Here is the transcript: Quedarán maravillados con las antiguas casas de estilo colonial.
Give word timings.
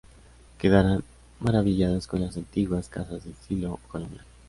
Quedarán 0.57 1.03
maravillados 1.39 2.07
con 2.07 2.21
las 2.21 2.35
antiguas 2.35 2.89
casas 2.89 3.23
de 3.23 3.29
estilo 3.33 3.79
colonial. 3.87 4.25